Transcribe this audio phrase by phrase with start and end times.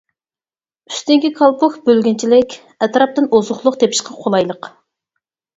[0.93, 2.55] ئۈستۈنكى كالپۇك بۆلگۈنچىلىك،
[2.87, 4.71] ئەتراپتىن ئوزۇقلۇق تېپىشقا قولايلىق.